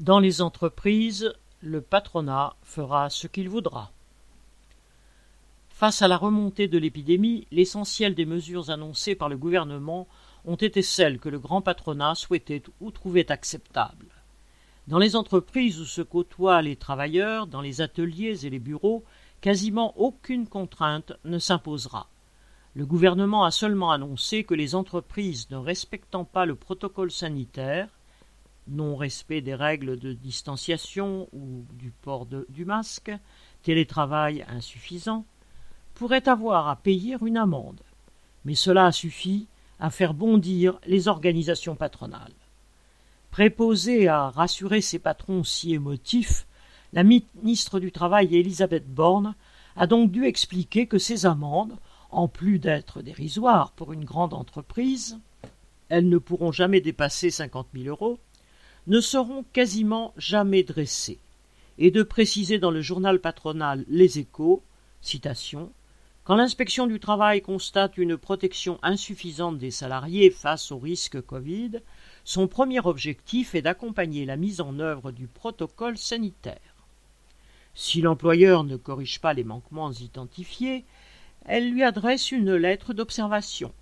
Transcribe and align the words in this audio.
Dans 0.00 0.18
les 0.18 0.40
entreprises, 0.40 1.30
le 1.60 1.82
patronat 1.82 2.56
fera 2.62 3.10
ce 3.10 3.26
qu'il 3.26 3.50
voudra. 3.50 3.92
Face 5.68 6.00
à 6.00 6.08
la 6.08 6.16
remontée 6.16 6.68
de 6.68 6.78
l'épidémie, 6.78 7.46
l'essentiel 7.50 8.14
des 8.14 8.24
mesures 8.24 8.70
annoncées 8.70 9.14
par 9.14 9.28
le 9.28 9.36
gouvernement 9.36 10.08
ont 10.46 10.56
été 10.56 10.80
celles 10.80 11.18
que 11.18 11.28
le 11.28 11.38
grand 11.38 11.60
patronat 11.60 12.14
souhaitait 12.14 12.62
ou 12.80 12.90
trouvait 12.90 13.30
acceptables. 13.30 14.08
Dans 14.88 14.98
les 14.98 15.16
entreprises 15.16 15.78
où 15.78 15.84
se 15.84 16.00
côtoient 16.00 16.62
les 16.62 16.76
travailleurs, 16.76 17.46
dans 17.46 17.60
les 17.60 17.82
ateliers 17.82 18.46
et 18.46 18.48
les 18.48 18.58
bureaux, 18.58 19.04
quasiment 19.42 19.92
aucune 20.00 20.46
contrainte 20.46 21.12
ne 21.26 21.38
s'imposera. 21.38 22.08
Le 22.72 22.86
gouvernement 22.86 23.44
a 23.44 23.50
seulement 23.50 23.90
annoncé 23.90 24.44
que 24.44 24.54
les 24.54 24.74
entreprises 24.74 25.50
ne 25.50 25.58
respectant 25.58 26.24
pas 26.24 26.46
le 26.46 26.54
protocole 26.54 27.10
sanitaire 27.10 27.90
non-respect 28.68 29.40
des 29.40 29.54
règles 29.54 29.98
de 29.98 30.12
distanciation 30.12 31.28
ou 31.32 31.64
du 31.74 31.90
port 31.90 32.26
du 32.26 32.64
masque, 32.64 33.12
télétravail 33.62 34.44
insuffisant, 34.48 35.24
pourraient 35.94 36.28
avoir 36.28 36.68
à 36.68 36.76
payer 36.76 37.16
une 37.24 37.36
amende. 37.36 37.80
Mais 38.44 38.54
cela 38.54 38.92
suffit 38.92 39.48
à 39.78 39.90
faire 39.90 40.14
bondir 40.14 40.78
les 40.86 41.08
organisations 41.08 41.74
patronales. 41.74 42.32
Préposée 43.30 44.08
à 44.08 44.28
rassurer 44.30 44.80
ses 44.80 44.98
patrons 44.98 45.44
si 45.44 45.74
émotifs, 45.74 46.46
la 46.92 47.04
ministre 47.04 47.80
du 47.80 47.92
Travail 47.92 48.34
Elisabeth 48.34 48.88
Borne 48.88 49.34
a 49.76 49.86
donc 49.86 50.10
dû 50.10 50.24
expliquer 50.24 50.86
que 50.86 50.98
ces 50.98 51.26
amendes, 51.26 51.76
en 52.10 52.28
plus 52.28 52.58
d'être 52.58 53.02
dérisoires 53.02 53.70
pour 53.72 53.92
une 53.92 54.04
grande 54.04 54.34
entreprise, 54.34 55.18
elles 55.88 56.08
ne 56.08 56.18
pourront 56.18 56.52
jamais 56.52 56.80
dépasser 56.80 57.30
cinquante 57.30 57.72
mille 57.72 57.88
euros, 57.88 58.18
ne 58.90 59.00
seront 59.00 59.44
quasiment 59.52 60.12
jamais 60.16 60.64
dressés, 60.64 61.20
et 61.78 61.92
de 61.92 62.02
préciser 62.02 62.58
dans 62.58 62.72
le 62.72 62.82
journal 62.82 63.20
patronal 63.20 63.84
Les 63.88 64.18
Échos, 64.18 64.64
citation, 65.00 65.70
quand 66.24 66.34
l'inspection 66.34 66.88
du 66.88 66.98
travail 66.98 67.40
constate 67.40 67.98
une 67.98 68.16
protection 68.16 68.80
insuffisante 68.82 69.58
des 69.58 69.70
salariés 69.70 70.30
face 70.30 70.72
au 70.72 70.78
risque 70.78 71.20
Covid, 71.20 71.78
son 72.24 72.48
premier 72.48 72.80
objectif 72.80 73.54
est 73.54 73.62
d'accompagner 73.62 74.26
la 74.26 74.36
mise 74.36 74.60
en 74.60 74.80
œuvre 74.80 75.12
du 75.12 75.28
protocole 75.28 75.96
sanitaire. 75.96 76.74
Si 77.74 78.00
l'employeur 78.00 78.64
ne 78.64 78.76
corrige 78.76 79.20
pas 79.20 79.34
les 79.34 79.44
manquements 79.44 79.92
identifiés, 79.92 80.84
elle 81.46 81.70
lui 81.70 81.84
adresse 81.84 82.32
une 82.32 82.56
lettre 82.56 82.92
d'observation. 82.92 83.72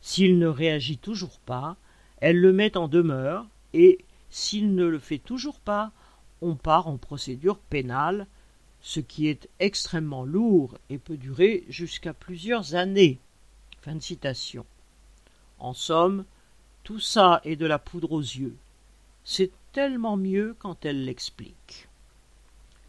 S'il 0.00 0.38
ne 0.38 0.46
réagit 0.46 0.98
toujours 0.98 1.40
pas, 1.40 1.76
elle 2.20 2.40
le 2.40 2.52
met 2.52 2.76
en 2.76 2.86
demeure 2.86 3.44
et, 3.74 3.98
s'il 4.30 4.74
ne 4.74 4.84
le 4.84 4.98
fait 4.98 5.18
toujours 5.18 5.60
pas, 5.60 5.92
on 6.40 6.54
part 6.54 6.86
en 6.86 6.96
procédure 6.96 7.58
pénale, 7.58 8.26
ce 8.80 9.00
qui 9.00 9.28
est 9.28 9.48
extrêmement 9.58 10.24
lourd 10.24 10.78
et 10.88 10.98
peut 10.98 11.16
durer 11.16 11.64
jusqu'à 11.68 12.12
plusieurs 12.12 12.74
années. 12.74 13.18
En 15.58 15.72
somme, 15.74 16.24
tout 16.84 17.00
ça 17.00 17.40
est 17.44 17.56
de 17.56 17.66
la 17.66 17.78
poudre 17.78 18.12
aux 18.12 18.20
yeux. 18.20 18.56
C'est 19.24 19.50
tellement 19.72 20.16
mieux 20.16 20.54
quand 20.58 20.84
elle 20.84 21.04
l'explique. 21.04 21.88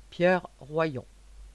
Pierre 0.10 0.48
Royon 0.60 1.06